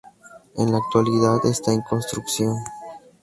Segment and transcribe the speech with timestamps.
[0.55, 2.55] En la actualidad está en construcción.